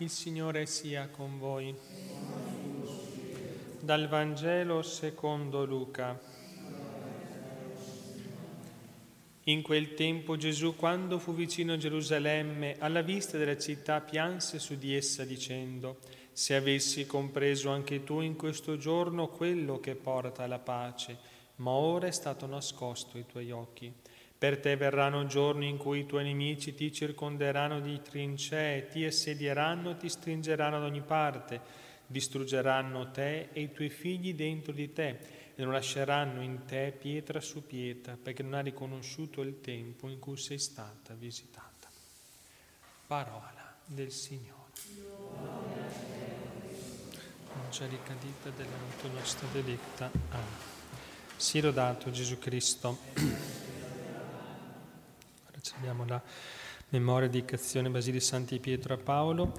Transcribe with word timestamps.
Il 0.00 0.10
Signore 0.10 0.66
sia 0.66 1.08
con 1.08 1.40
voi. 1.40 1.74
Dal 3.80 4.06
Vangelo 4.06 4.82
secondo 4.82 5.64
Luca. 5.64 6.16
In 9.42 9.60
quel 9.62 9.94
tempo 9.94 10.36
Gesù, 10.36 10.76
quando 10.76 11.18
fu 11.18 11.34
vicino 11.34 11.72
a 11.72 11.76
Gerusalemme, 11.76 12.76
alla 12.78 13.02
vista 13.02 13.38
della 13.38 13.58
città, 13.58 14.00
pianse 14.00 14.60
su 14.60 14.78
di 14.78 14.94
essa 14.94 15.24
dicendo, 15.24 15.98
se 16.30 16.54
avessi 16.54 17.04
compreso 17.04 17.70
anche 17.70 18.04
tu 18.04 18.20
in 18.20 18.36
questo 18.36 18.76
giorno 18.76 19.26
quello 19.26 19.80
che 19.80 19.96
porta 19.96 20.44
alla 20.44 20.60
pace, 20.60 21.18
ma 21.56 21.72
ora 21.72 22.06
è 22.06 22.12
stato 22.12 22.46
nascosto 22.46 23.16
ai 23.16 23.26
tuoi 23.26 23.50
occhi. 23.50 23.92
Per 24.38 24.60
te 24.60 24.76
verranno 24.76 25.26
giorni 25.26 25.68
in 25.68 25.76
cui 25.76 26.00
i 26.00 26.06
tuoi 26.06 26.22
nemici 26.22 26.72
ti 26.72 26.92
circonderanno 26.92 27.80
di 27.80 28.00
trincee, 28.00 28.86
ti 28.86 29.04
assedieranno, 29.04 29.96
ti 29.96 30.08
stringeranno 30.08 30.78
da 30.78 30.86
ogni 30.86 31.02
parte, 31.02 31.60
distruggeranno 32.06 33.10
te 33.10 33.48
e 33.52 33.62
i 33.62 33.72
tuoi 33.72 33.90
figli 33.90 34.34
dentro 34.34 34.72
di 34.72 34.92
te 34.92 35.18
e 35.56 35.62
non 35.64 35.72
lasceranno 35.72 36.40
in 36.40 36.66
te 36.66 36.96
pietra 36.96 37.40
su 37.40 37.66
pietra, 37.66 38.16
perché 38.16 38.44
non 38.44 38.54
hai 38.54 38.62
riconosciuto 38.62 39.42
il 39.42 39.60
tempo 39.60 40.08
in 40.08 40.20
cui 40.20 40.36
sei 40.36 40.60
stata 40.60 41.14
visitata. 41.14 41.88
Parola 43.08 43.76
del 43.86 44.12
Signore. 44.12 44.56
Angelica 47.64 48.14
dita 48.20 48.50
della 48.50 49.10
nostra 49.12 49.48
delicta. 49.50 50.08
Amen. 50.30 50.46
Sia 51.34 51.62
lodato 51.62 52.12
Gesù 52.12 52.38
Cristo. 52.38 52.98
Abbiamo 55.76 56.04
la 56.06 56.22
memoria 56.90 57.28
di 57.28 57.38
dedicazione 57.38 57.90
Basili 57.90 58.20
Santi 58.20 58.58
Pietro 58.58 58.94
a 58.94 58.96
Paolo, 58.96 59.52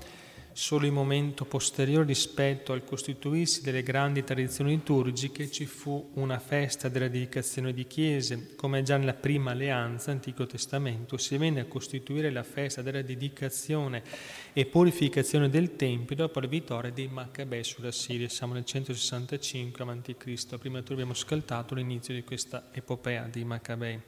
solo 0.52 0.88
in 0.88 0.94
momento 0.94 1.46
posteriore 1.46 2.06
rispetto 2.06 2.74
al 2.74 2.84
costituirsi 2.84 3.62
delle 3.62 3.84
grandi 3.84 4.24
tradizioni 4.24 4.72
liturgiche 4.72 5.50
ci 5.50 5.66
fu 5.66 6.10
una 6.16 6.40
festa 6.40 6.90
della 6.90 7.08
dedicazione 7.08 7.72
di 7.72 7.86
chiese, 7.86 8.56
come 8.56 8.82
già 8.82 8.98
nella 8.98 9.14
prima 9.14 9.52
alleanza, 9.52 10.12
Antico 10.12 10.48
Testamento, 10.48 11.18
si 11.18 11.38
venne 11.38 11.62
a 11.62 11.66
costituire 11.66 12.32
la 12.32 12.44
festa 12.44 12.82
della 12.82 13.04
dedicazione 13.04 14.04
e 14.52 14.66
purificazione 14.66 15.50
del 15.50 15.76
Tempio 15.76 16.16
dopo 16.16 16.40
la 16.40 16.48
vittoria 16.48 16.92
dei 16.92 17.08
Maccabei 17.08 17.64
sulla 17.64 17.92
Siria. 17.92 18.28
Siamo 18.28 18.54
nel 18.54 18.66
165 18.66 19.86
a.C., 19.86 20.58
prima 20.58 20.80
abbiamo 20.80 21.14
scaltato 21.14 21.76
l'inizio 21.76 22.14
di 22.14 22.24
questa 22.24 22.70
epopea 22.72 23.30
dei 23.32 23.44
Maccabei. 23.44 24.02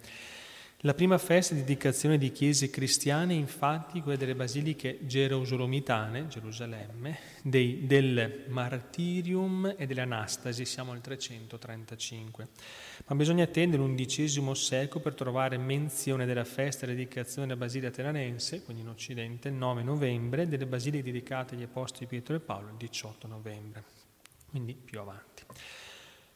La 0.83 0.95
prima 0.95 1.19
festa 1.19 1.53
di 1.53 1.59
dedicazione 1.59 2.17
di 2.17 2.31
chiese 2.31 2.71
cristiane, 2.71 3.35
infatti, 3.35 4.01
quella 4.01 4.17
delle 4.17 4.33
basiliche 4.33 4.97
gerosolomitane, 5.05 6.27
Gerusalemme, 6.27 7.19
dei, 7.43 7.85
del 7.85 8.45
martirium 8.47 9.75
e 9.77 9.85
dell'anastasi, 9.85 10.65
siamo 10.65 10.91
al 10.91 10.99
335. 10.99 12.47
Ma 13.05 13.15
bisogna 13.15 13.43
attendere 13.43 13.79
l'undicesimo 13.79 14.55
secolo 14.55 15.03
per 15.03 15.13
trovare 15.13 15.59
menzione 15.59 16.25
della 16.25 16.45
festa 16.45 16.87
di 16.87 16.93
dedicazione 16.93 17.45
della 17.45 17.59
Basilica 17.59 17.91
Teranense, 17.91 18.63
quindi 18.63 18.81
in 18.81 18.89
Occidente, 18.89 19.49
il 19.49 19.53
9 19.53 19.83
novembre, 19.83 20.47
delle 20.47 20.65
basiliche 20.65 21.03
dedicate 21.03 21.53
agli 21.53 21.61
Apostoli 21.61 22.07
Pietro 22.07 22.35
e 22.35 22.39
Paolo, 22.39 22.69
il 22.69 22.77
18 22.77 23.27
novembre, 23.27 23.83
quindi 24.49 24.73
più 24.73 24.99
avanti. 24.99 25.43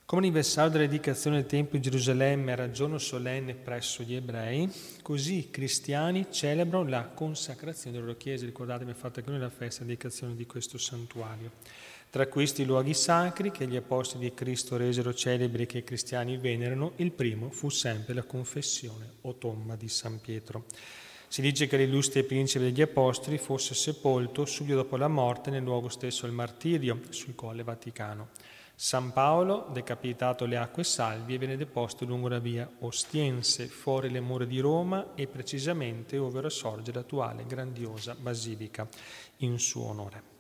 Come 0.08 0.22
anniversario 0.22 0.70
della 0.70 0.86
dedicazione 0.86 1.38
del 1.38 1.48
Tempio 1.48 1.80
di 1.80 1.90
Gerusalemme 1.90 2.52
era 2.52 2.70
giorno 2.70 3.00
solenne 3.00 3.56
presso 3.56 4.04
gli 4.04 4.14
ebrei, 4.14 4.72
così 5.02 5.40
i 5.40 5.50
cristiani 5.50 6.28
celebrano 6.30 6.88
la 6.88 7.06
consacrazione 7.06 7.96
delle 7.96 8.06
loro 8.06 8.18
chiese. 8.20 8.46
Ricordate, 8.46 8.84
abbiamo 8.84 9.00
fatto 9.00 9.18
anche 9.18 9.32
noi 9.32 9.40
la 9.40 9.50
festa 9.50 9.82
di 9.82 9.88
dedicazione 9.88 10.36
di 10.36 10.46
questo 10.46 10.78
santuario. 10.78 11.54
Tra 12.12 12.28
questi 12.28 12.66
luoghi 12.66 12.94
sacri 12.94 13.50
che 13.50 13.66
gli 13.66 13.76
apostoli 13.76 14.26
di 14.26 14.36
Cristo 14.36 14.78
resero 14.78 15.12
celebri 15.12 15.64
e 15.64 15.66
che 15.66 15.80
i 15.80 15.84
cristiani 15.84 16.38
venerano, 16.38 16.92
il 16.98 17.12
primo 17.12 17.50
fu 17.50 17.70
sempre 17.70 18.14
la 18.14 18.22
confessione 18.22 19.14
o 19.22 19.34
tomba 19.34 19.76
di 19.76 19.90
San 19.90 20.22
Pietro. 20.22 20.66
Si 21.28 21.42
dice 21.42 21.66
che 21.66 21.78
l'illustre 21.78 22.24
principe 22.24 22.66
degli 22.66 22.84
apostoli 22.84 23.40
fosse 23.40 23.74
sepolto 23.74 24.46
subito 24.46 24.76
dopo 24.76 24.98
la 24.98 25.08
morte 25.08 25.50
nel 25.50 25.64
luogo 25.64 25.90
stesso 25.90 26.28
del 26.28 26.36
martirio, 26.36 27.02
sul 27.10 27.34
colle 27.34 27.64
Vaticano. 27.64 28.30
San 28.78 29.14
Paolo, 29.14 29.70
decapitato 29.72 30.46
le 30.46 30.58
acque 30.58 30.84
salvie, 30.84 31.38
venne 31.38 31.56
deposto 31.56 32.04
lungo 32.04 32.28
la 32.28 32.40
via 32.40 32.70
Ostiense, 32.80 33.68
fuori 33.68 34.10
le 34.10 34.20
mura 34.20 34.44
di 34.44 34.60
Roma 34.60 35.14
e 35.16 35.28
precisamente 35.28 36.18
ove 36.18 36.40
ora 36.40 36.50
sorge 36.50 36.92
l'attuale 36.92 37.46
grandiosa 37.46 38.16
basilica 38.20 38.86
in 39.38 39.60
suo 39.60 39.86
onore. 39.86 40.34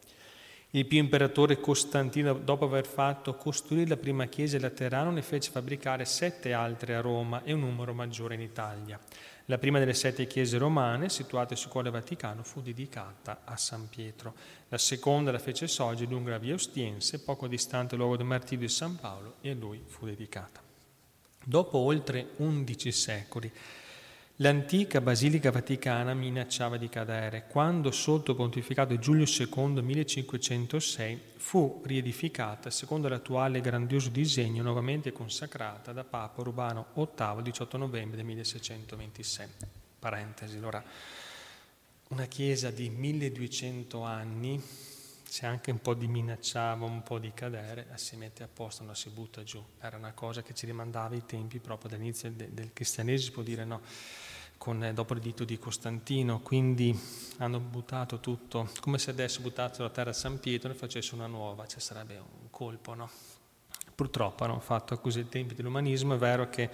Il 0.72 0.86
più 0.86 0.98
imperatore 0.98 1.62
Costantino, 1.62 2.34
dopo 2.34 2.66
aver 2.66 2.86
fatto 2.86 3.36
costruire 3.36 3.88
la 3.88 3.96
prima 3.96 4.26
chiesa 4.26 4.60
laterana, 4.60 5.12
ne 5.12 5.22
fece 5.22 5.52
fabbricare 5.52 6.04
sette 6.04 6.52
altre 6.52 6.96
a 6.96 7.00
Roma 7.00 7.42
e 7.46 7.54
un 7.54 7.62
numero 7.62 7.94
maggiore 7.94 8.36
in 8.36 8.42
Italia. 8.42 9.00
La 9.50 9.60
prima 9.60 9.78
delle 9.78 9.94
sette 9.94 10.26
chiese 10.26 10.58
romane, 10.58 11.08
situate 11.08 11.56
sul 11.56 11.70
Colle 11.70 11.92
Vaticano, 11.92 12.42
fu 12.42 12.62
dedicata 12.62 13.42
a 13.44 13.56
San 13.58 13.88
Pietro. 13.90 14.34
La 14.70 14.80
seconda 14.80 15.32
la 15.32 15.38
fece 15.38 15.68
sorgere 15.68 16.10
lungo 16.10 16.32
la 16.32 16.40
via 16.40 16.56
Ostiense, 16.56 17.20
poco 17.20 17.48
distante 17.48 17.90
dal 17.90 18.00
luogo 18.00 18.18
del 18.18 18.26
martirio 18.26 18.66
di 18.66 18.74
San 18.74 18.96
Paolo, 18.96 19.36
e 19.42 19.52
a 19.52 19.54
lui 19.54 19.84
fu 19.86 20.08
dedicata. 20.08 20.64
Dopo 21.44 21.78
oltre 21.78 22.30
undici 22.38 22.92
secoli, 22.92 23.52
L'antica 24.40 25.00
Basilica 25.00 25.50
Vaticana 25.50 26.14
minacciava 26.14 26.76
di 26.76 26.90
cadere 26.90 27.46
quando, 27.48 27.90
sotto 27.92 28.32
il 28.32 28.38
pontificato 28.38 28.94
di 28.94 29.00
Giulio 29.00 29.24
II 29.24 29.82
1506, 29.82 31.22
fu 31.38 31.82
riedificata 31.86 32.70
secondo 32.70 33.08
l'attuale 33.08 33.62
grandioso 33.62 34.10
disegno 34.10 34.62
nuovamente 34.62 35.14
consacrata 35.14 35.94
da 35.94 36.04
Papa 36.04 36.42
Urbano 36.42 36.88
VIII 36.94 37.38
il 37.38 37.44
18 37.44 37.78
novembre 37.78 38.18
del 38.18 38.26
1626. 38.26 39.48
Parentesi, 40.00 40.58
allora, 40.58 40.84
una 42.10 42.26
chiesa 42.26 42.72
di 42.72 42.90
1200 42.90 44.02
anni, 44.02 44.62
se 45.36 45.46
anche 45.46 45.70
un 45.70 45.82
po' 45.82 45.96
di 45.96 46.08
minacciava, 46.08 46.86
un 46.86 47.04
po' 47.04 47.20
di 47.20 47.34
cadere, 47.34 47.88
si 47.96 48.16
mette 48.16 48.42
a 48.44 48.48
posto, 48.48 48.86
non 48.86 48.96
si 48.96 49.10
butta 49.10 49.44
giù. 49.44 49.62
Era 49.82 49.98
una 49.98 50.14
cosa 50.14 50.42
che 50.42 50.54
ci 50.54 50.66
rimandava 50.66 51.14
ai 51.14 51.26
tempi 51.26 51.60
proprio 51.60 51.90
dall'inizio 51.90 52.32
del, 52.32 52.52
del 52.52 52.72
cristianesimo, 52.72 53.34
può 53.34 53.44
dire 53.44 53.66
no 53.66 53.82
con, 54.56 54.82
eh, 54.82 54.94
dopo 54.94 55.14
l'editto 55.14 55.44
di 55.44 55.60
Costantino, 55.60 56.40
quindi 56.40 56.98
hanno 57.40 57.60
buttato 57.60 58.22
tutto, 58.22 58.70
come 58.80 58.98
se 58.98 59.10
adesso 59.10 59.42
buttassero 59.42 59.84
la 59.84 59.90
terra 59.90 60.12
a 60.12 60.14
San 60.14 60.40
Pietro 60.40 60.72
e 60.72 60.74
facesse 60.74 61.14
una 61.16 61.28
nuova, 61.28 61.68
ci 61.68 61.82
sarebbe 61.82 62.16
un 62.18 62.50
colpo, 62.50 62.94
no? 62.94 63.10
Purtroppo 63.94 64.46
hanno 64.46 64.62
fatto 64.62 64.98
così 65.00 65.20
ai 65.20 65.28
tempi 65.28 65.54
dell'umanismo, 65.54 66.14
è 66.14 66.18
vero 66.18 66.48
che 66.48 66.70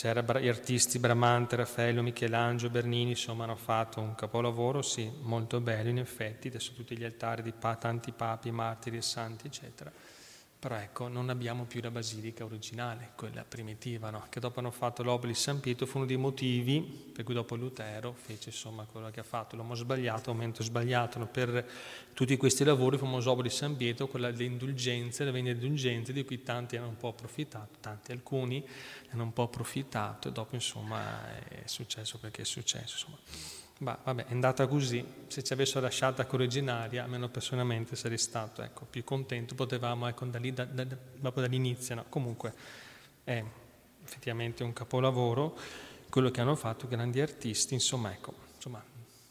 c'erano 0.00 0.40
gli 0.40 0.48
artisti 0.48 0.98
Bramante, 0.98 1.56
Raffaello, 1.56 2.02
Michelangelo, 2.02 2.70
Bernini, 2.70 3.10
insomma 3.10 3.44
hanno 3.44 3.54
fatto 3.54 4.00
un 4.00 4.14
capolavoro, 4.14 4.80
sì, 4.80 5.12
molto 5.20 5.60
bello 5.60 5.90
in 5.90 5.98
effetti, 5.98 6.48
adesso 6.48 6.72
tutti 6.72 6.96
gli 6.96 7.04
altari 7.04 7.42
di 7.42 7.52
pa- 7.52 7.76
tanti 7.76 8.10
papi, 8.10 8.50
martiri 8.50 8.96
e 8.96 9.02
santi, 9.02 9.48
eccetera 9.48 9.92
però 10.60 10.74
ecco, 10.74 11.08
non 11.08 11.30
abbiamo 11.30 11.64
più 11.64 11.80
la 11.80 11.90
basilica 11.90 12.44
originale, 12.44 13.12
quella 13.16 13.44
primitiva, 13.44 14.10
no? 14.10 14.26
che 14.28 14.40
dopo 14.40 14.58
hanno 14.58 14.70
fatto 14.70 15.02
l'obolo 15.02 15.28
di 15.28 15.34
San 15.34 15.58
Pietro, 15.58 15.86
fu 15.86 15.96
uno 15.96 16.06
dei 16.06 16.18
motivi 16.18 16.82
per 17.14 17.24
cui 17.24 17.32
dopo 17.32 17.54
Lutero 17.54 18.12
fece 18.12 18.50
insomma 18.50 18.84
quello 18.84 19.08
che 19.10 19.20
ha 19.20 19.22
fatto, 19.22 19.56
l'uomo 19.56 19.74
sbagliato, 19.74 20.34
momento 20.34 20.62
sbagliato, 20.62 21.18
no? 21.18 21.26
per 21.28 21.66
tutti 22.12 22.36
questi 22.36 22.62
lavori, 22.62 22.96
il 22.96 23.00
famoso 23.00 23.30
obolo 23.30 23.48
di 23.48 23.54
San 23.54 23.74
Pietro, 23.74 24.06
quella 24.06 24.30
delle 24.30 24.44
indulgenze, 24.44 25.24
le 25.24 25.30
vene 25.30 25.52
indulgenze 25.52 26.12
di 26.12 26.26
cui 26.26 26.42
tanti 26.42 26.76
hanno 26.76 26.88
un 26.88 26.96
po' 26.98 27.08
approfittato, 27.08 27.78
tanti 27.80 28.12
alcuni 28.12 28.62
hanno 29.12 29.22
un 29.22 29.32
po' 29.32 29.44
approfittato 29.44 30.28
e 30.28 30.32
dopo 30.32 30.56
insomma 30.56 31.38
è 31.48 31.62
successo 31.64 32.18
perché 32.18 32.42
è 32.42 32.44
successo. 32.44 33.06
Insomma. 33.06 33.59
Bah, 33.82 33.98
vabbè, 34.04 34.26
è 34.26 34.32
andata 34.32 34.66
così, 34.66 35.02
se 35.28 35.42
ci 35.42 35.54
avessero 35.54 35.80
lasciata 35.80 36.26
originaria, 36.32 37.02
almeno 37.02 37.30
personalmente 37.30 37.96
sarei 37.96 38.18
stato 38.18 38.60
ecco, 38.60 38.84
più 38.84 39.02
contento, 39.04 39.54
potevamo 39.54 40.06
ecco, 40.06 40.26
da 40.26 40.38
lì, 40.38 40.52
da, 40.52 40.66
da, 40.66 40.84
dopo 41.14 41.40
dall'inizio, 41.40 41.94
no? 41.94 42.04
comunque 42.10 42.52
è 43.24 43.42
effettivamente 44.04 44.62
un 44.64 44.74
capolavoro, 44.74 45.56
quello 46.10 46.30
che 46.30 46.42
hanno 46.42 46.56
fatto 46.56 46.88
grandi 46.88 47.22
artisti, 47.22 47.72
insomma, 47.72 48.12
ecco, 48.12 48.34
insomma, 48.54 48.84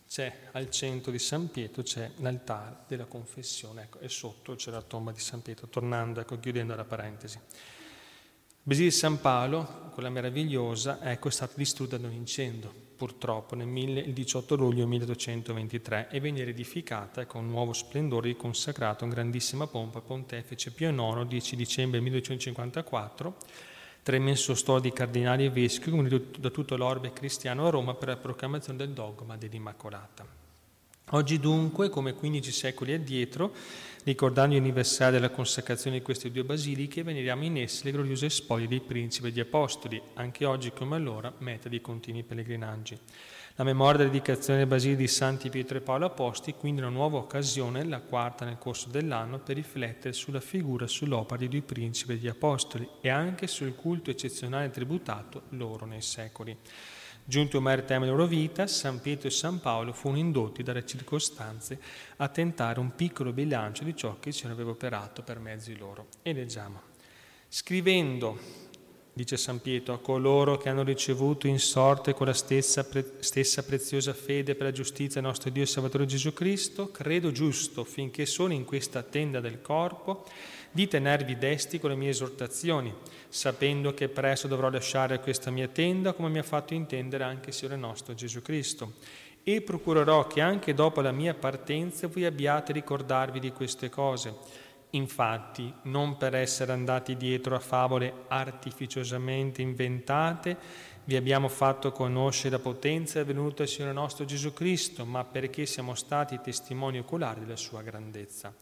c'è 0.08 0.48
al 0.54 0.72
centro 0.72 1.12
di 1.12 1.20
San 1.20 1.52
Pietro 1.52 1.84
c'è 1.84 2.10
l'altare 2.16 2.78
della 2.88 3.06
confessione, 3.06 3.84
ecco, 3.84 4.00
e 4.00 4.10
sotto 4.10 4.56
c'è 4.56 4.72
la 4.72 4.82
tomba 4.82 5.12
di 5.12 5.20
San 5.20 5.44
Pietro, 5.44 5.68
tornando, 5.68 6.22
ecco, 6.22 6.40
chiudendo 6.40 6.74
la 6.74 6.86
parentesi. 6.86 7.40
Basilica 8.64 8.92
di 8.92 9.00
San 9.00 9.22
Paolo, 9.22 9.92
quella 9.94 10.10
meravigliosa, 10.10 11.04
ecco, 11.04 11.28
è 11.28 11.32
stata 11.32 11.54
distrutta 11.56 11.98
da 11.98 12.08
un 12.08 12.14
incendio, 12.14 12.88
purtroppo, 13.00 13.56
nel 13.56 14.12
18 14.12 14.56
luglio 14.58 14.86
1823 14.86 16.10
e 16.12 16.20
venne 16.20 16.44
riedificata 16.44 17.26
con 17.26 17.48
nuovo 17.48 17.72
splendore 17.72 18.36
consacrato 18.36 19.06
in 19.06 19.12
grandissima 19.12 19.68
pompa 19.68 20.02
Pontefice 20.02 20.72
Pio 20.72 20.90
IX, 20.90 21.26
10 21.26 21.56
dicembre 21.56 22.02
1854, 22.02 23.38
tra 24.04 24.18
immenso 24.18 24.80
di 24.80 24.92
cardinali 24.92 25.46
e 25.46 25.50
vescovi, 25.50 26.30
da 26.38 26.50
tutto 26.50 26.76
l'orbe 26.76 27.14
cristiano 27.14 27.68
a 27.68 27.70
Roma 27.70 27.94
per 27.94 28.10
la 28.10 28.18
proclamazione 28.18 28.78
del 28.78 28.90
dogma 28.90 29.38
dell'Immacolata. 29.38 30.39
Oggi 31.14 31.40
dunque, 31.40 31.90
come 31.90 32.14
15 32.14 32.52
secoli 32.52 32.94
addietro, 32.94 33.52
ricordando 34.04 34.54
gli 34.54 34.60
anniversari 34.60 35.14
della 35.14 35.32
consacrazione 35.32 35.98
di 35.98 36.04
queste 36.04 36.30
due 36.30 36.44
basiliche, 36.44 37.02
veneriamo 37.02 37.46
in 37.46 37.58
esse 37.58 37.86
le 37.86 37.92
gloriose 37.94 38.30
spoglie 38.30 38.68
dei 38.68 38.80
principi 38.80 39.28
e 39.28 39.32
degli 39.32 39.40
apostoli, 39.40 40.00
anche 40.14 40.46
oggi 40.46 40.72
come 40.72 40.98
allora 40.98 41.34
meta 41.40 41.68
di 41.68 41.82
continui 41.82 42.22
pellegrinaggi. 42.22 42.96
La 43.56 43.64
memoria 43.64 43.98
della 43.98 44.12
dedicazione 44.12 44.60
delle 44.60 44.70
basiliche 44.70 45.02
di 45.02 45.08
Santi 45.08 45.50
Pietro 45.50 45.80
e 45.80 45.82
Paolo 45.82 46.06
Apostoli, 46.06 46.56
quindi 46.56 46.82
una 46.82 46.92
nuova 46.92 47.18
occasione, 47.18 47.84
la 47.86 48.02
quarta 48.02 48.46
nel 48.46 48.60
corso 48.60 48.90
dell'anno, 48.90 49.40
per 49.40 49.56
riflettere 49.56 50.14
sulla 50.14 50.40
figura 50.40 50.86
e 50.86 50.90
sull'opera 50.90 51.40
dei 51.40 51.50
due 51.50 51.64
principi 51.64 52.12
e 52.12 52.16
degli 52.18 52.28
apostoli 52.28 52.88
e 53.02 53.10
anche 53.10 53.48
sul 53.48 53.74
culto 53.74 54.12
eccezionale 54.12 54.70
tributato 54.70 55.42
loro 55.50 55.88
nei 55.88 56.04
secoli. 56.04 56.56
Giunti 57.30 57.58
ormai 57.58 57.74
al 57.74 57.86
termine 57.86 58.10
della 58.10 58.24
loro 58.24 58.28
vita, 58.28 58.66
San 58.66 59.02
Pietro 59.02 59.28
e 59.28 59.32
San 59.32 59.60
Paolo 59.60 59.94
furono 59.94 60.18
indotti 60.18 60.64
dalle 60.64 60.84
circostanze 60.84 61.80
a 62.18 62.28
tentare 62.28 62.80
un 62.80 62.96
piccolo 62.96 63.32
bilancio 63.32 63.84
di 63.84 63.96
ciò 63.96 64.18
che 64.20 64.30
il 64.30 64.34
Signore 64.34 64.56
aveva 64.56 64.72
operato 64.72 65.22
per 65.22 65.38
mezzo 65.38 65.70
di 65.70 65.78
loro. 65.78 66.08
E 66.24 66.34
leggiamo. 66.34 66.82
Scrivendo, 67.48 68.36
dice 69.20 69.36
San 69.36 69.60
Pietro, 69.60 69.94
a 69.94 70.00
coloro 70.00 70.58
che 70.58 70.70
hanno 70.70 70.82
ricevuto 70.82 71.46
in 71.46 71.60
sorte 71.60 72.14
con 72.14 72.26
la 72.26 72.34
stessa, 72.34 72.86
pre- 72.86 73.16
stessa 73.20 73.64
preziosa 73.64 74.14
fede 74.14 74.56
per 74.56 74.68
la 74.68 74.72
giustizia 74.72 75.20
nostro 75.20 75.50
Dio 75.50 75.64
e 75.64 75.66
Salvatore 75.66 76.06
Gesù 76.06 76.32
Cristo, 76.32 76.90
credo 76.90 77.30
giusto 77.34 77.84
finché 77.84 78.26
sono 78.26 78.54
in 78.54 78.64
questa 78.64 79.04
tenda 79.04 79.42
del 79.42 79.62
corpo, 79.62 80.24
di 80.72 80.88
tenervi 80.88 81.38
desti 81.38 81.80
con 81.80 81.90
le 81.90 81.98
mie 81.98 82.12
esortazioni, 82.12 82.94
sapendo 83.28 83.94
che 83.94 84.08
presto 84.08 84.48
dovrò 84.48 84.70
lasciare 84.70 85.20
questa 85.20 85.52
mia 85.52 85.68
tenda, 85.68 86.14
come 86.14 86.30
mi 86.30 86.40
ha 86.40 86.44
fatto 86.44 86.74
intendere 86.74 87.26
anche 87.26 87.50
il 87.50 87.56
Signore 87.56 87.78
nostro 87.78 88.14
Gesù 88.14 88.42
Cristo. 88.42 88.94
E 89.44 89.62
procurerò 89.62 90.28
che 90.28 90.40
anche 90.40 90.74
dopo 90.74 91.02
la 91.02 91.12
mia 91.12 91.34
partenza 91.34 92.08
voi 92.08 92.24
abbiate 92.24 92.72
ricordarvi 92.72 93.42
di 93.42 93.52
queste 93.52 93.90
cose. 93.90 94.34
Infatti, 94.92 95.72
non 95.84 96.18
per 96.18 96.34
essere 96.34 96.72
andati 96.72 97.16
dietro 97.16 97.56
a 97.56 97.60
favole 97.60 98.26
artificiosamente 98.28 99.62
inventate, 99.62 100.58
vi 101.04 101.16
abbiamo 101.16 101.48
fatto 101.48 101.92
conoscere 101.92 102.52
la 102.52 102.60
potenza 102.60 103.24
venuta 103.24 103.64
del 103.64 103.68
Signore 103.68 103.94
nostro 103.94 104.26
Gesù 104.26 104.54
Cristo, 104.54 105.06
ma 105.06 105.24
perché 105.24 105.66
siamo 105.66 105.94
stati 105.96 106.40
testimoni 106.42 107.00
oculari 107.00 107.42
della 107.42 107.56
sua 107.56 107.82
grandezza. 107.82 108.54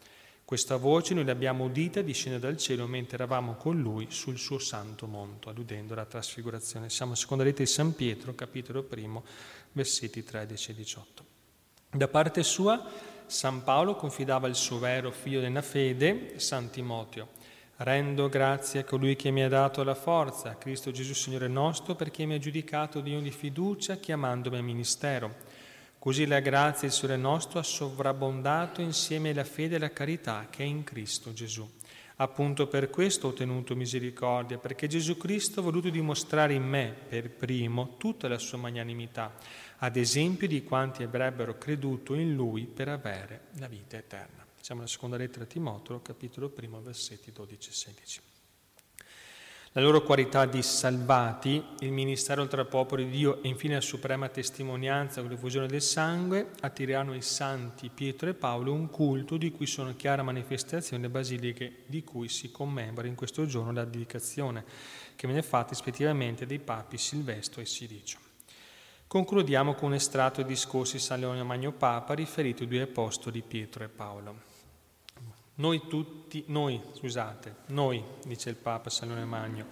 Questa 0.44 0.78
voce 0.78 1.14
noi 1.14 1.26
l'abbiamo 1.26 1.66
udita 1.66 2.02
discendere 2.02 2.42
dal 2.42 2.58
cielo 2.58 2.88
mentre 2.88 3.16
eravamo 3.16 3.56
con 3.56 3.78
lui 3.82 4.08
sul 4.10 4.38
suo 4.38 4.60
santo 4.60 5.06
monto, 5.06 5.50
alludendo 5.50 5.92
alla 5.92 6.06
trasfigurazione. 6.06 6.90
Siamo 6.90 7.12
a 7.12 7.16
seconda 7.16 7.44
lettera 7.44 7.66
di 7.66 7.70
San 7.70 7.94
Pietro, 7.96 8.34
capitolo 8.34 8.84
primo, 8.84 9.26
versetti 9.74 10.24
13 10.24 10.72
e 10.72 10.74
18. 10.74 11.26
Da 11.92 12.08
parte 12.08 12.44
sua, 12.44 12.82
San 13.28 13.64
Paolo 13.64 13.96
confidava 13.96 14.48
il 14.48 14.56
suo 14.56 14.80
vero 14.80 15.12
figlio 15.12 15.40
della 15.40 15.62
fede, 15.62 16.40
San 16.40 16.70
Timoteo. 16.70 17.30
Rendo 17.78 18.28
grazie 18.28 18.80
a 18.80 18.84
colui 18.84 19.16
che 19.16 19.30
mi 19.30 19.44
ha 19.44 19.50
dato 19.50 19.84
la 19.84 19.94
forza, 19.94 20.58
Cristo 20.58 20.90
Gesù 20.92 21.14
Signore 21.14 21.48
nostro, 21.48 21.94
perché 21.94 22.26
mi 22.26 22.34
ha 22.34 22.40
giudicato 22.40 23.02
di 23.02 23.30
fiducia 23.30 23.98
chiamandomi 23.98 24.58
al 24.58 24.64
ministero 24.64 25.36
Così 26.00 26.26
la 26.26 26.40
grazia 26.40 26.88
del 26.88 26.92
Signore 26.92 27.18
nostro 27.18 27.60
ha 27.60 27.64
sovrabbondato 27.64 28.82
insieme 28.82 29.32
alla 29.32 29.44
fede 29.44 29.74
e 29.74 29.78
alla 29.78 29.92
carità 29.92 30.48
che 30.50 30.64
è 30.64 30.66
in 30.66 30.84
Cristo 30.86 31.34
Gesù. 31.34 31.70
Appunto 32.20 32.68
per 32.68 32.90
questo 32.90 33.28
ho 33.28 33.30
ottenuto 33.30 33.76
misericordia, 33.76 34.58
perché 34.58 34.88
Gesù 34.88 35.18
Cristo 35.18 35.60
ha 35.60 35.64
voluto 35.64 35.90
dimostrare 35.90 36.54
in 36.54 36.64
me, 36.64 36.96
per 37.08 37.30
primo, 37.30 37.96
tutta 37.98 38.28
la 38.28 38.40
sua 38.40 38.58
magnanimità, 38.58 39.36
ad 39.78 39.96
esempio 39.98 40.48
di 40.48 40.64
quanti 40.64 41.04
avrebbero 41.04 41.58
creduto 41.58 42.16
in 42.16 42.34
Lui 42.34 42.66
per 42.66 42.90
avere 42.90 43.48
la 43.60 43.68
vita 43.68 43.98
eterna. 43.98 44.46
Siamo 44.60 44.82
alla 44.82 44.90
seconda 44.90 45.18
lettera 45.18 45.44
a 45.44 45.48
Timoteo, 45.48 46.02
capitolo 46.02 46.50
primo, 46.50 46.82
versetti 46.82 47.32
12 47.32 47.70
e 47.70 47.74
16 47.74 48.22
la 49.74 49.82
loro 49.82 50.02
qualità 50.02 50.46
di 50.46 50.62
salvati, 50.64 51.64
il 51.80 51.92
ministero 51.92 52.48
tra 52.48 52.66
popoli 52.66 53.06
di 53.06 53.18
Dio 53.18 53.44
e 53.44 53.48
infine 53.48 53.76
la 53.76 53.82
suprema 53.82 54.30
testimonianza 54.30 55.22
con 55.22 55.30
l'effusione 55.30 55.68
del 55.68 55.82
sangue 55.82 56.52
attireranno 56.62 57.14
i 57.14 57.22
santi 57.22 57.90
Pietro 57.90 58.30
e 58.30 58.34
Paolo 58.34 58.74
un 58.74 58.90
culto 58.90 59.38
di 59.38 59.52
cui 59.52 59.68
sono 59.68 59.96
chiara 59.96 60.24
manifestazione 60.24 61.04
le 61.04 61.10
basiliche 61.10 61.84
di 61.86 62.04
cui 62.04 62.30
si 62.30 62.52
commemora 62.52 63.08
in 63.08 63.16
questo 63.16 63.46
giorno 63.46 63.72
la 63.72 63.86
dedicazione 63.86 64.64
che 65.16 65.28
viene 65.28 65.44
fatta 65.44 65.70
rispettivamente 65.70 66.46
dei 66.46 66.60
papi 66.60 66.98
Silvestro 66.98 67.62
e 67.62 67.66
Silicio. 67.66 68.20
Concludiamo 69.08 69.74
con 69.74 69.90
un 69.90 69.96
estratto 69.96 70.42
dei 70.42 70.54
discorsi 70.54 70.98
di 70.98 71.02
San 71.02 71.20
Leone 71.20 71.44
Magno 71.44 71.72
Papa 71.72 72.14
riferito 72.14 72.64
ai 72.64 72.70
due 72.70 72.82
apostoli 72.82 73.42
Pietro 73.42 73.84
e 73.84 73.88
Paolo. 73.90 74.57
Noi 75.60 75.82
tutti, 75.88 76.44
noi, 76.48 76.80
scusate, 76.94 77.56
noi, 77.68 78.04
dice 78.26 78.52
il 78.52 78.58
Papa 78.58 78.92
Salone 78.92 79.26
Magno, 79.26 79.66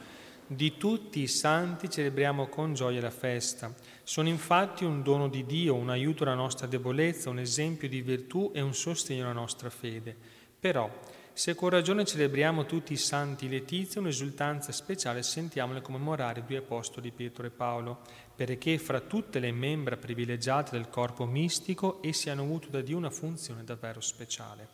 di 0.48 0.78
tutti 0.78 1.20
i 1.20 1.28
santi 1.28 1.92
celebriamo 1.92 2.48
con 2.48 2.74
gioia 2.74 3.02
la 3.02 3.12
festa. 3.12 3.72
Sono 4.02 4.28
infatti 4.28 4.84
un 4.84 5.04
dono 5.04 5.28
di 5.28 5.46
Dio, 5.46 5.76
un 5.76 5.92
aiuto 5.92 6.24
alla 6.24 6.34
nostra 6.34 6.66
debolezza, 6.66 7.30
un 7.30 7.38
esempio 7.38 7.88
di 7.88 8.02
virtù 8.02 8.52
e 8.56 8.62
un 8.62 8.74
sostegno 8.74 9.26
alla 9.26 9.34
nostra 9.34 9.70
fede. 9.70 10.16
Però, 10.60 10.90
se 11.34 11.54
con 11.54 11.70
ragione 11.70 12.06
celebriamo 12.06 12.66
tutti 12.66 12.94
i 12.94 12.98
santi 12.98 13.50
Letizia, 13.50 14.00
un'esultanza 14.00 14.72
speciale 14.72 15.22
sentiamola 15.22 15.82
commemorare 15.82 16.46
due 16.46 16.58
apostoli 16.58 17.12
Pietro 17.12 17.46
e 17.46 17.50
Paolo, 17.50 18.00
perché 18.34 18.78
fra 18.78 19.02
tutte 19.02 19.40
le 19.40 19.52
membra 19.52 19.98
privilegiate 19.98 20.72
del 20.72 20.90
corpo 20.90 21.26
mistico 21.26 22.02
essi 22.02 22.30
hanno 22.30 22.44
avuto 22.44 22.70
da 22.70 22.82
Dio 22.82 22.98
una 22.98 23.10
funzione 23.10 23.64
davvero 23.64 24.00
speciale. 24.00 24.70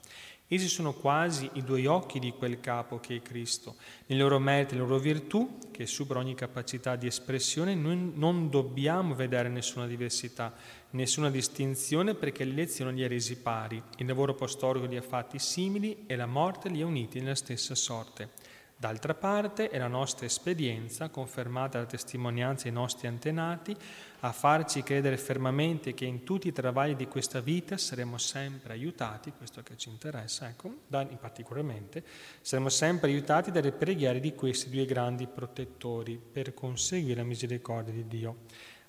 Essi 0.53 0.67
sono 0.67 0.91
quasi 0.91 1.49
i 1.53 1.63
due 1.63 1.87
occhi 1.87 2.19
di 2.19 2.33
quel 2.33 2.59
capo 2.59 2.99
che 2.99 3.15
è 3.15 3.21
Cristo. 3.21 3.77
Nei 4.07 4.19
loro 4.19 4.37
meriti 4.37 4.73
e 4.73 4.75
nelle 4.75 4.89
loro 4.89 4.99
virtù, 4.99 5.59
che 5.71 5.85
supera 5.85 6.19
ogni 6.19 6.35
capacità 6.35 6.97
di 6.97 7.07
espressione, 7.07 7.73
noi 7.73 8.11
non 8.13 8.49
dobbiamo 8.49 9.15
vedere 9.15 9.47
nessuna 9.47 9.87
diversità, 9.87 10.53
nessuna 10.89 11.29
distinzione 11.29 12.15
perché 12.15 12.43
l'elezione 12.43 12.91
li 12.91 13.01
ha 13.01 13.07
resi 13.07 13.37
pari, 13.37 13.81
il 13.99 14.05
lavoro 14.05 14.33
apostolico 14.33 14.87
li 14.87 14.97
ha 14.97 15.01
fatti 15.01 15.39
simili 15.39 16.03
e 16.05 16.17
la 16.17 16.25
morte 16.25 16.67
li 16.67 16.81
ha 16.81 16.85
uniti 16.85 17.21
nella 17.21 17.35
stessa 17.35 17.73
sorte. 17.73 18.31
D'altra 18.81 19.13
parte 19.13 19.69
è 19.69 19.77
la 19.77 19.85
nostra 19.85 20.25
esperienza, 20.25 21.09
confermata 21.09 21.77
dalla 21.77 21.87
testimonianza 21.87 22.63
dei 22.63 22.71
nostri 22.71 23.05
antenati, 23.05 23.77
a 24.21 24.31
farci 24.31 24.81
credere 24.81 25.17
fermamente 25.17 25.93
che 25.93 26.05
in 26.05 26.23
tutti 26.23 26.47
i 26.47 26.51
travagli 26.51 26.95
di 26.95 27.05
questa 27.05 27.41
vita 27.41 27.77
saremo 27.77 28.17
sempre 28.17 28.73
aiutati, 28.73 29.33
questo 29.37 29.61
che 29.61 29.77
ci 29.77 29.89
interessa, 29.89 30.49
ecco, 30.49 30.77
da, 30.87 31.05
particolarmente, 31.05 32.03
saremo 32.41 32.69
sempre 32.69 33.11
aiutati 33.11 33.51
dalle 33.51 33.71
preghiere 33.71 34.19
di 34.19 34.33
questi 34.33 34.71
due 34.71 34.85
grandi 34.85 35.27
protettori 35.27 36.19
per 36.19 36.55
conseguire 36.55 37.21
la 37.21 37.27
misericordia 37.27 37.93
di 37.93 38.07
Dio. 38.07 38.37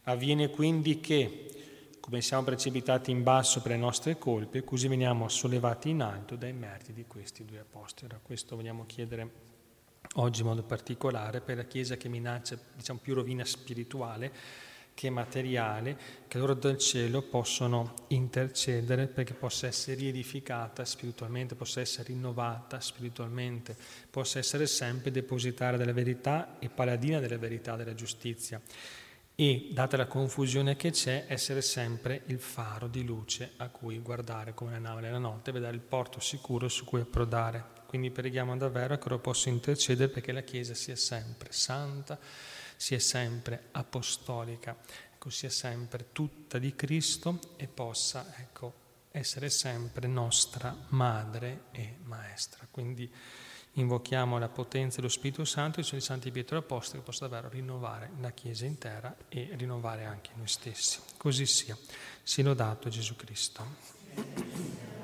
Avviene 0.04 0.48
quindi 0.48 1.00
che, 1.00 1.96
come 2.00 2.22
siamo 2.22 2.44
precipitati 2.44 3.10
in 3.10 3.22
basso 3.22 3.60
per 3.60 3.72
le 3.72 3.76
nostre 3.76 4.16
colpe, 4.16 4.64
così 4.64 4.88
veniamo 4.88 5.28
sollevati 5.28 5.90
in 5.90 6.00
alto 6.00 6.34
dai 6.34 6.54
meriti 6.54 6.94
di 6.94 7.04
questi 7.06 7.44
due 7.44 7.58
apostoli. 7.58 8.10
Ora, 8.10 8.20
questo 8.22 8.56
vogliamo 8.56 8.86
chiedere 8.86 9.50
oggi 10.16 10.40
in 10.40 10.46
modo 10.46 10.62
particolare 10.62 11.40
per 11.40 11.56
la 11.56 11.64
Chiesa 11.64 11.96
che 11.96 12.08
minaccia 12.08 12.58
diciamo, 12.74 12.98
più 13.00 13.14
rovina 13.14 13.44
spirituale 13.44 14.32
che 14.94 15.08
materiale, 15.08 15.96
che 16.28 16.36
loro 16.38 16.54
dal 16.54 16.76
cielo 16.76 17.22
possono 17.22 17.94
intercedere 18.08 19.06
perché 19.06 19.32
possa 19.32 19.66
essere 19.66 19.96
riedificata 19.96 20.84
spiritualmente, 20.84 21.54
possa 21.54 21.80
essere 21.80 22.08
rinnovata 22.08 22.78
spiritualmente, 22.78 23.74
possa 24.10 24.38
essere 24.38 24.66
sempre 24.66 25.10
depositaria 25.10 25.78
della 25.78 25.94
verità 25.94 26.58
e 26.58 26.68
paladina 26.68 27.20
della 27.20 27.38
verità 27.38 27.74
della 27.74 27.94
giustizia 27.94 28.60
e, 29.34 29.70
data 29.72 29.96
la 29.96 30.06
confusione 30.06 30.76
che 30.76 30.90
c'è, 30.90 31.24
essere 31.26 31.62
sempre 31.62 32.22
il 32.26 32.38
faro 32.38 32.86
di 32.86 33.02
luce 33.02 33.52
a 33.56 33.68
cui 33.68 33.98
guardare 33.98 34.52
come 34.52 34.72
la 34.72 34.78
nave 34.78 35.00
nella 35.00 35.18
notte, 35.18 35.52
vedere 35.52 35.74
il 35.74 35.80
porto 35.80 36.20
sicuro 36.20 36.68
su 36.68 36.84
cui 36.84 37.00
approdare. 37.00 37.80
Quindi 37.92 38.10
preghiamo 38.10 38.56
davvero 38.56 38.96
che 38.96 39.10
lo 39.10 39.18
possa 39.18 39.50
intercedere 39.50 40.10
perché 40.10 40.32
la 40.32 40.40
Chiesa 40.40 40.72
sia 40.72 40.96
sempre 40.96 41.52
santa, 41.52 42.18
sia 42.74 42.98
sempre 42.98 43.64
apostolica, 43.72 44.74
ecco, 45.12 45.28
sia 45.28 45.50
sempre 45.50 46.06
tutta 46.10 46.56
di 46.56 46.74
Cristo 46.74 47.38
e 47.56 47.66
possa 47.66 48.32
ecco, 48.38 48.72
essere 49.10 49.50
sempre 49.50 50.06
nostra 50.06 50.74
madre 50.88 51.64
e 51.72 51.96
maestra. 52.04 52.66
Quindi 52.70 53.12
invochiamo 53.72 54.38
la 54.38 54.48
potenza 54.48 54.96
dello 54.96 55.10
Spirito 55.10 55.44
Santo 55.44 55.80
e 55.80 55.82
i 55.94 56.00
Santi 56.00 56.30
Pietro 56.30 56.56
Apostoli 56.56 57.00
che 57.00 57.04
possa 57.04 57.28
davvero 57.28 57.50
rinnovare 57.50 58.12
la 58.20 58.30
Chiesa 58.30 58.64
intera 58.64 59.14
e 59.28 59.50
rinnovare 59.52 60.06
anche 60.06 60.30
noi 60.36 60.48
stessi. 60.48 60.98
Così 61.18 61.44
sia. 61.44 61.76
Sia 62.22 62.42
lodato 62.42 62.88
Gesù 62.88 63.16
Cristo. 63.16 65.01